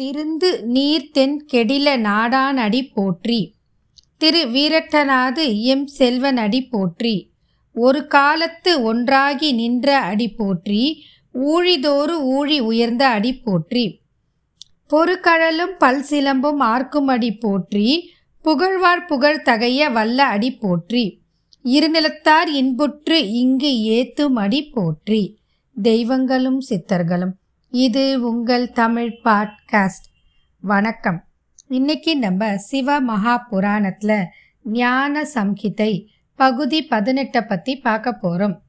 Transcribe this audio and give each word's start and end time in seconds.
திருந்து 0.00 0.50
நீர்த்தென் 0.74 1.34
கெடில 1.52 1.88
நாடான் 1.96 2.56
அடி 2.56 2.82
போற்றி. 2.82 3.54
திரு 4.16 4.46
வீரட்டனாது 4.46 5.60
எம் 5.62 5.86
செல்வன் 5.86 6.36
அடி 6.36 6.60
போற்றி. 6.62 7.32
ஒரு 7.74 8.06
காலத்து 8.06 8.82
ஒன்றாகி 8.82 9.52
நின்ற 9.52 9.98
அடி 9.98 10.28
போற்றி. 10.28 11.02
ஊழிதோறு 11.34 12.16
ஊழி 12.22 12.58
உயர்ந்த 12.58 13.08
அடி 13.08 13.32
போற்றி. 13.32 14.00
பொறுக்கழலும் 14.90 15.74
பல் 15.78 16.04
சிலம்பும் 16.10 16.58
ஆர்க்கும் 16.58 17.08
அடி 17.08 17.32
போற்றி. 17.32 18.12
புகழ்வார் 18.42 19.04
புகழ் 19.04 19.42
தகைய 19.44 19.92
வல்ல 19.92 20.24
அடி 20.24 20.50
போற்றி. 20.54 21.04
இருநிலத்தார் 21.64 22.48
இன்புற்று 22.52 23.32
இங்கு 23.32 23.72
ஏத்தும் 23.90 24.32
அடி 24.34 24.62
போற்றி. 24.62 25.38
தெய்வங்களும் 25.82 26.60
சித்தர்களும். 26.70 27.38
இது 27.72 28.30
உங்கள் 28.30 28.70
தமிழ் 28.70 29.18
பாட்காஸ்ட். 29.24 30.06
வணக்கம். 30.60 31.24
இன்னைக்கு 31.68 32.16
நம்ம 32.16 32.58
சிவ 32.58 33.00
மகா 33.00 33.38
புராணத்தில் 33.38 34.24
ஞான 34.62 35.22
சம்ஹிதை 35.34 36.06
பகுதி 36.34 36.86
பதினெட்டை 36.86 37.40
பற்றி 37.40 37.76
பார்க்க 37.76 38.12
போகிறோம் 38.12 38.62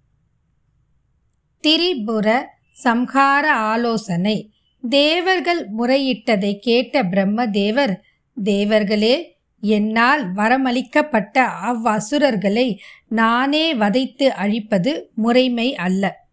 திரிபுர 1.63 2.45
சம்ஹார 2.83 3.45
ஆலோசனை. 3.71 4.53
தேவர்கள் 4.89 5.73
முறையிட்டதை 5.77 6.59
கேட்ட 6.59 7.03
பிரம்மதேவர் 7.03 7.95
தேவர்களே 8.43 9.23
என்னால் 9.59 10.33
வரமளிக்கப்பட்ட 10.33 11.47
அவ்வசுரர்களை 11.63 12.77
நானே 13.07 13.73
வதைத்து 13.73 14.23
அழிப்பது 14.23 15.11
முறைமை 15.15 15.75
அல்ல. 15.75 16.27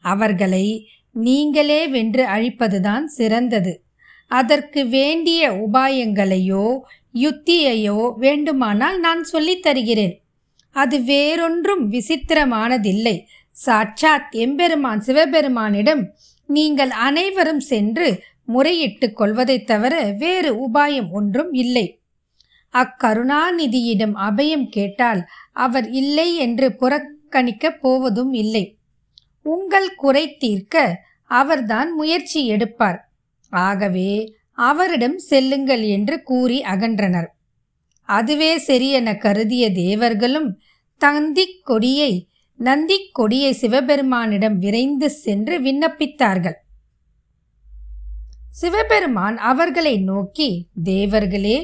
அவர்களை 0.00 0.88
நீங்களே 1.14 1.88
வென்று 1.88 2.24
அழிப்பதுதான் 2.24 3.04
சிறந்தது. 3.04 3.82
அதற்கு 4.28 4.86
வேண்டிய 4.86 5.50
உபாயங்களையோ 5.50 6.80
யுத்தியையோ 7.14 8.14
வேண்டுமானால் 8.16 9.00
நான் 9.00 9.24
சொல்லித் 9.24 9.62
தருகிறேன். 9.62 10.22
அது 10.70 11.00
வேறொன்றும் 11.00 11.92
விசித்திரமானதில்லை. 11.92 13.22
சாட்சாத் 13.50 14.34
எம்பெருமான் 14.34 15.00
சிவபெருமானிடம் 15.00 16.04
நீங்கள் 16.46 16.90
அனைவரும் 16.90 17.60
சென்று 17.60 18.22
முறையிட்டு 18.48 19.12
கொள்வதைத் 19.12 19.66
தவிர 19.66 20.14
வேறு 20.18 20.68
உபாயம் 20.68 21.10
ஒன்றும் 21.10 21.52
இல்லை. 21.52 22.00
அக்கருணாநிதியிடம் 22.72 24.12
அபயம் 24.14 24.68
கேட்டால் 24.68 25.24
அவர் 25.52 25.90
இல்லை 25.90 26.36
என்று 26.36 26.76
புறக்கணிக்கப் 26.80 27.80
போவதும் 27.80 28.32
இல்லை. 28.32 28.76
உங்கள் 29.44 29.94
குறை 29.94 30.36
தீர்க்க 30.36 30.84
அவர்தான் 31.30 31.90
முயற்சி 31.94 32.46
எடுப்பார். 32.46 32.98
ஆகவே 33.52 34.10
அவரிடம் 34.52 35.18
செல்லுங்கள் 35.18 35.82
என்று 35.82 36.22
கூறி 36.22 36.62
அகன்றனர். 36.62 37.28
அதுவே 38.08 38.50
சரியென 38.56 39.18
கருதிய 39.18 39.72
தேவர்களும் 39.72 40.50
தந்திக் 41.00 41.60
கொடியை 41.62 42.12
நந்திக் 42.58 43.08
கொடியை 43.12 43.52
சிவபெருமானிடம் 43.60 44.56
விரைந்து 44.58 45.10
சென்று 45.10 45.54
விண்ணப்பித்தார்கள். 45.60 46.58
சிவபெருமான் 48.48 49.36
அவர்களை 49.36 49.94
நோக்கி 49.98 50.48
தேவர்களே 50.84 51.56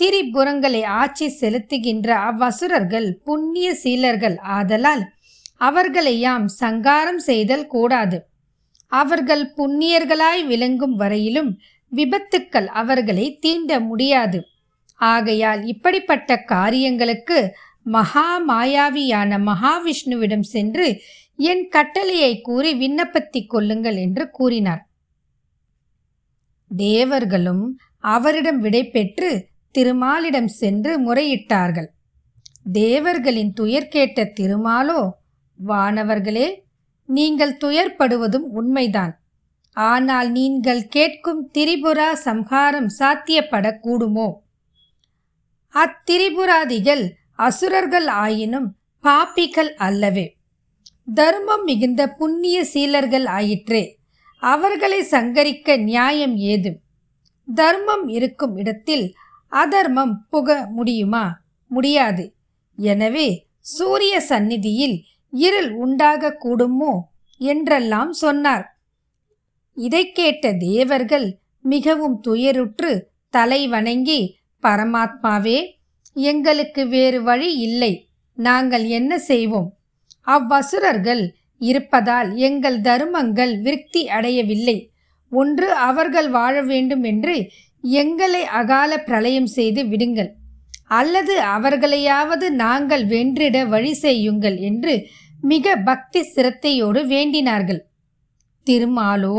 திரிபுரங்களை 0.00 0.82
ஆட்சி 0.84 1.26
செலுத்துகின்ற 1.40 2.08
அவ்வசுரர்கள் 2.28 3.08
புண்ணிய 3.24 3.74
சீலர்கள் 3.74 4.36
ஆதலால் 4.36 5.04
அவர்களை 5.60 6.14
யாம் 6.18 6.46
சங்காரம் 6.48 7.18
செய்தல் 7.18 7.66
கூடாது. 7.66 8.18
அவர்கள் 8.92 9.44
புண்ணியர்களாய் 9.56 10.42
விளங்கும் 10.46 10.96
வரையிலும் 10.96 11.50
விபத்துக்கள் 11.92 12.68
அவர்களை 12.80 13.26
தீண்ட 13.40 13.80
முடியாது. 13.80 14.38
ஆகையால் 15.10 15.62
இப்படிப்பட்ட 15.64 16.36
காரியங்களுக்கு 16.44 17.38
மகா 17.86 18.28
மாயாவியான 18.48 19.38
மகாவிஷ்ணுவிடம் 19.40 20.46
சென்று 20.54 20.88
என் 21.36 21.64
கட்டளையை 21.68 22.32
கூறி 22.40 22.72
விண்ணப்பத்திக் 22.74 23.46
கொள்ளுங்கள் 23.46 23.96
என்று 23.96 24.24
கூறினார். 24.30 24.82
தேவர்களும் 26.70 27.64
அவரிடம் 28.14 28.58
விடை 28.58 28.82
பெற்று 28.88 29.30
திருமாலிடம் 29.74 30.50
சென்று 30.60 30.92
முறையிட்டார்கள். 31.06 31.88
தேவர்களின் 32.72 33.52
துயர் 33.52 33.92
கேட்ட 33.94 34.32
திருமாலோ 34.40 35.00
வானவர்களே 35.66 36.48
நீங்கள் 37.08 37.56
துயர்படுவதும் 37.64 38.46
உண்மைதான். 38.52 39.12
ஆனால் 39.72 40.30
நீங்கள் 40.30 40.82
கேட்கும் 40.86 41.50
திரிபுரா 41.58 42.12
சம்ஹாரம் 42.12 42.90
சாத்தியப்படக்கூடுமோ? 42.98 44.28
அத்திரிபுராதிகள் 45.74 47.04
அசுரர்கள் 47.34 48.06
ஆயினும் 48.06 48.68
பாப்பிகள் 49.04 49.72
அல்லவே. 49.76 50.36
தர்மம் 51.14 51.64
மிகுந்த 51.64 52.02
புண்ணிய 52.08 52.64
சீலர்கள் 52.64 53.26
ஆயிற்றே 53.26 53.98
அவர்களை 54.42 55.00
சங்கரிக்க 55.02 55.76
நியாயம் 55.76 56.36
ஏது? 56.36 56.80
தர்மம் 57.54 58.08
இருக்கும் 58.08 58.56
இடத்தில் 58.56 59.14
அதர்மம் 59.48 60.26
புக 60.30 60.66
முடியுமா? 60.70 61.24
முடியாது. 61.70 62.24
எனவே 62.78 63.28
சூரிய 63.60 64.20
சந்நிதியில் 64.20 65.02
இருள் 65.30 65.70
உண்டாக 65.72 66.36
கூடுமோ 66.44 67.00
என்றெல்லாம் 67.38 68.12
சொன்னார். 68.12 68.78
இதை 69.74 70.12
கேட்ட 70.12 70.52
தேவர்கள் 70.52 71.38
மிகவும் 71.60 72.20
துயருற்று 72.28 73.00
தலை 73.28 73.68
வணங்கி 73.68 74.38
பரமாத்மாவே 74.62 75.58
எங்களுக்கு 76.12 76.88
வேறு 76.88 77.22
வழி 77.22 77.56
இல்லை. 77.56 78.10
நாங்கள் 78.34 78.86
என்ன 78.86 79.18
செய்வோம்? 79.18 79.76
அவ்வசுரர்கள் 80.26 81.34
இருப்பதால் 81.58 82.34
எங்கள் 82.36 82.80
தருமங்கள் 82.80 83.60
விருத்தி 83.60 84.08
அடையவில்லை. 84.08 84.90
ஒன்று 85.30 85.72
அவர்கள் 85.72 86.28
வாழ 86.28 86.62
வேண்டும் 86.62 87.02
என்று 87.02 87.50
எங்களை 87.80 88.44
அகால 88.44 88.98
பிரளயம் 88.98 89.46
செய்து 89.46 89.86
விடுங்கள். 89.86 90.36
அல்லது 90.90 91.34
அவர்களையாவது 91.54 92.46
நாங்கள் 92.62 93.04
வென்றிட 93.06 93.56
வழி 93.68 93.92
செய்யுங்கள் 94.04 94.56
என்று 94.68 94.94
மிக 95.42 95.74
பக்தி 95.88 96.20
சிரத்தையோடு 96.34 97.00
வேண்டினார்கள். 97.12 97.80
திருமாலோ 98.66 99.38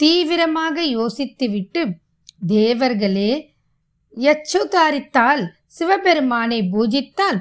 தீவிரமாக 0.00 0.76
யோசித்துவிட்டு 0.96 1.82
தேவர்களே 2.48 3.32
யச்சுதாரித்தால் 4.16 5.42
சிவபெருமானை 5.78 6.60
பூஜித்தால் 6.72 7.38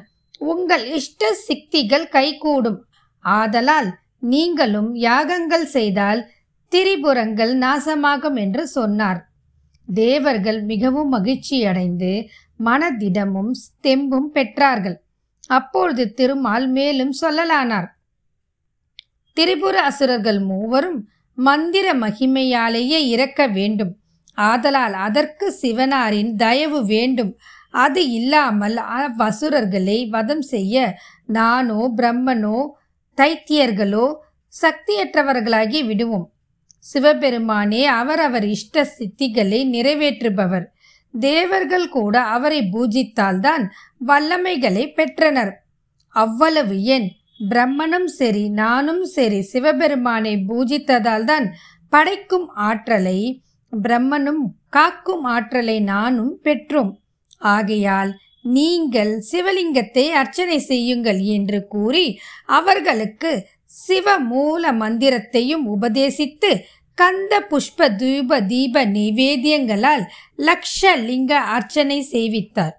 உங்கள் 0.51 0.85
இஷ்ட 0.97 1.31
சிக்திகள் 1.47 2.07
கைகூடும். 2.07 2.79
ஆதலால் 3.23 3.89
நீங்களும் 4.33 4.91
யாகங்கள் 5.07 5.67
செய்தால் 5.75 6.21
திரிபுரங்கள் 6.71 7.53
நாசமாகும் 7.57 8.37
என்று 8.43 8.63
சொன்னார். 8.67 9.19
தேவர்கள் 9.87 10.59
மிகவும் 10.63 11.11
மகிழ்ச்சியடைந்து 11.13 12.11
மனதிடமும் 12.59 13.51
தெம்பும் 13.83 14.29
பெற்றார்கள். 14.33 14.95
அப்பொழுது 15.47 16.13
திருமால் 16.13 16.67
மேலும் 16.67 17.13
சொல்லலானார். 17.21 17.87
திரிபுர 19.33 19.81
அசுரர்கள் 19.81 20.39
மூவரும் 20.39 21.09
மந்திர 21.37 21.93
மகிமையாலேயே 21.93 22.99
இறக்க 23.05 23.47
வேண்டும். 23.47 23.97
ஆதலால் 24.33 24.93
அதற்கு 24.93 25.53
சிவனாரின் 25.61 26.35
தயவு 26.35 26.85
வேண்டும். 26.85 27.37
அது 27.69 28.09
இல்லாமல் 28.09 28.77
அவ்வசுரர்களை 28.77 30.09
வதம் 30.09 30.41
செய்ய 30.41 30.97
நானோ 31.25 31.91
பிரம்மனோ 31.97 32.67
தைத்தியர்களோ 33.17 34.15
சக்தியற்றவர்களாகி 34.61 35.85
விடுவோம். 35.85 36.29
சிவபெருமானே 36.79 37.85
அவரவர் 37.85 38.47
இஷ்ட 38.47 38.87
சித்திகளை 38.97 39.59
நிறைவேற்றுபவர். 39.65 40.65
தேவர்கள் 41.19 41.87
கூட 41.89 42.15
அவரை 42.35 42.61
பூஜித்தால்தான் 42.73 43.63
வல்லமைகளை 44.07 44.83
பெற்றனர். 44.93 45.53
அவ்வளவு 46.15 46.75
ஏன் 46.95 47.07
பிரம்மனும் 47.49 48.09
சரி 48.19 48.43
நானும் 48.49 49.03
சரி 49.05 49.39
சிவபெருமானை 49.43 50.35
பூஜித்ததால் 50.49 51.25
தான் 51.25 51.47
படைக்கும் 51.93 52.47
ஆற்றலை 52.67 53.17
பிரம்மனும் 53.73 54.43
காக்கும் 54.69 55.25
ஆற்றலை 55.25 55.77
நானும் 55.93 56.33
பெற்றோம். 56.43 56.93
ஆகையால் 57.53 58.11
நீங்கள் 58.43 59.11
சிவலிங்கத்தை 59.31 60.05
அர்ச்சனை 60.11 60.57
செய்யுங்கள் 60.61 61.21
என்று 61.35 61.59
கூறி 61.67 62.05
அவர்களுக்கு 62.45 63.31
சிவ 63.79 64.17
மூல 64.19 64.71
மந்திரத்தையும் 64.73 65.63
உபதேசித்து 65.67 66.51
கந்த 66.97 67.33
புஷ்ப 67.49 67.87
தூப 67.95 68.45
தீப 68.45 68.85
நிவேதியங்களால் 68.85 70.03
லக்ஷ 70.37 70.95
லிங்க 70.95 71.39
அர்ச்சனை 71.39 72.07
செய்வித்தார். 72.11 72.75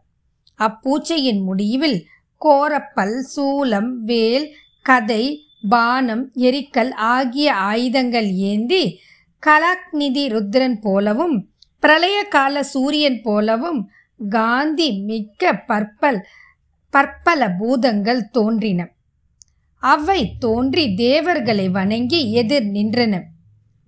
அப்பூச்சையின் 0.58 1.42
முடிவில் 1.42 1.98
கோரப்பல் 2.42 3.16
சூலம் 3.34 3.90
வேல் 4.04 4.46
கதை 4.82 5.24
பானம் 5.68 6.24
எரிக்கல் 6.34 6.92
ஆகிய 6.92 7.54
ஆயுதங்கள் 7.54 8.30
ஏந்தி 8.32 8.98
கலாக்நிதி 9.42 10.24
ருத்ரன் 10.34 10.78
போலவும் 10.80 11.36
பிரளய 11.78 12.22
கால 12.22 12.62
சூரியன் 12.62 13.20
போலவும் 13.22 13.80
காந்தி 14.28 14.90
மிக்க 14.92 15.52
பற்பல் 15.52 16.26
பற்பல 16.90 17.50
பூதங்கள் 17.58 18.28
தோன்றின. 18.30 18.80
அவை 19.82 20.20
தோன்றி 20.38 20.94
தேவர்களை 20.94 21.68
வணங்கி 21.68 22.32
எதிர் 22.32 22.64
நின்றன. 22.64 23.14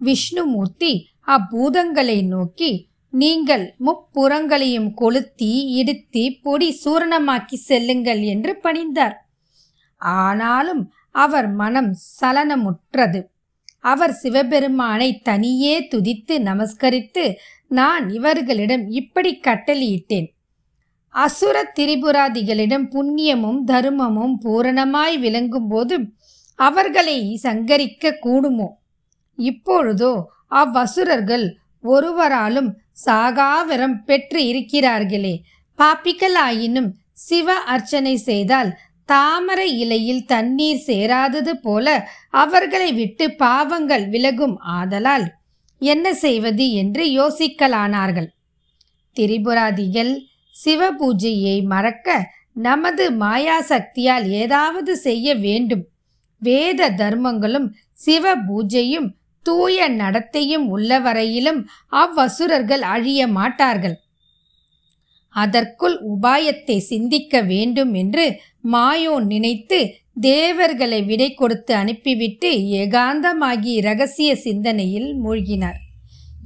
விஷ்ணுமூர்த்தி 0.00 0.92
அப்பூதங்களை 1.26 2.18
நோக்கி 2.26 2.70
நீங்கள் 3.12 3.64
முப்புறங்களையும் 3.86 4.90
கொளுத்தி 4.94 5.50
இடித்தி 5.78 6.24
பொடி 6.42 6.68
சூரணமாக்கி 6.84 7.56
செல்லுங்கள் 7.68 8.22
என்று 8.22 8.58
பணிந்தார். 8.62 9.16
ஆனாலும் 9.96 10.82
அவர் 11.10 11.48
மனம் 11.52 11.92
சலனமுற்றது. 12.20 13.20
அவர் 13.80 14.12
சிவபெருமானை 14.12 15.20
தனியே 15.20 15.74
துதித்து 15.80 16.34
நமஸ்கரித்து 16.38 17.24
நான் 17.68 18.10
இவர்களிடம் 18.10 18.84
இப்படி 18.90 19.40
கட்டளையிட்டேன். 19.46 20.28
அசுர 21.14 21.72
திரிபுராதிகளிடம் 21.76 22.86
புண்ணியமும் 22.94 23.60
தருமமும் 23.66 24.34
பூரணமாய் 24.44 25.16
விளங்கும் 25.18 25.68
போது 25.68 25.96
அவர்களை 26.58 27.38
சங்கரிக்க 27.42 28.12
கூடுமோ? 28.26 28.68
இப்பொழுதோ 29.38 30.12
அவ்வசுரர்கள் 30.48 31.46
ஒருவராலும் 31.82 32.70
சாகாவரம் 33.06 33.96
பெற்று 34.04 34.40
இருக்கிறார்களே. 34.42 35.40
பாப்பிக்கலாயினும் 35.78 36.90
சிவ 37.12 37.54
அர்ச்சனை 37.54 38.16
செய்தால் 38.16 38.76
தாமரை 39.04 39.78
இலையில் 39.78 40.24
தண்ணீர் 40.24 40.82
சேராதது 40.86 41.52
போல 41.52 42.08
அவர்களை 42.30 42.92
விட்டு 42.92 43.30
பாவங்கள் 43.32 44.08
விலகும் 44.08 44.56
ஆதலால் 44.58 45.26
என்ன 45.78 46.14
செய்வது 46.14 46.72
என்று 46.72 47.04
யோசிக்கலானார்கள். 47.04 48.28
திரிபுராதிகள் 49.16 50.12
சிவ 50.50 50.90
பூஜையை 50.92 51.64
மறக்க 51.64 52.30
நமது 52.52 53.04
மாயாசக்தியால் 53.12 54.26
ஏதாவது 54.28 54.96
செய்ய 54.96 55.34
வேண்டும். 55.34 55.84
வேத 56.38 56.90
தர்மங்களும் 56.90 57.68
சிவ 57.92 58.36
பூஜையும் 58.36 59.08
தூய 59.48 59.88
நடத்தையும் 59.92 60.66
உள்ளவரையிலும் 60.74 61.62
அவ்வசுரர்கள் 62.02 62.84
அழிய 62.94 63.20
மாட்டார்கள். 63.38 63.96
அதற்குள் 65.34 65.96
உபாயத்தை 66.12 66.76
சிந்திக்க 66.92 67.40
வேண்டும் 67.50 67.92
என்று 67.94 68.24
மாயோன் 68.72 69.26
நினைத்து 69.26 69.78
தேவர்களை 70.20 71.00
விடை 71.02 71.28
கொடுத்து 71.34 71.72
அனுப்பிவிட்டு 71.74 72.50
ஏகாந்தமாகி 72.78 73.70
இரகசிய 73.80 74.30
சிந்தனையில் 74.36 75.10
மூழ்கினார். 75.24 75.78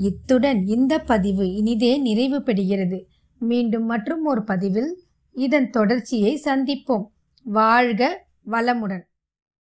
இத்துடன் 0.08 0.60
இந்த 0.75 0.94
பதிவு 1.10 1.46
இனிதே 1.60 1.93
நிறைவு 2.06 2.38
பெறுகிறது 2.46 2.98
மீண்டும் 3.40 3.87
மற்றும் 3.87 4.25
ஒரு 4.25 4.43
பதிவில் 4.50 4.93
இதன் 5.37 5.70
தொடர்ச்சியை 5.70 6.34
சந்திப்போம். 6.44 7.06
வாழ்க 7.46 8.02
வளமுடன். 8.50 9.05